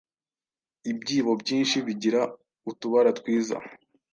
Ibyibo 0.91 1.31
byinshi 1.41 1.77
bigira 1.85 2.21
utubara 2.71 3.09
twiza. 3.19 3.55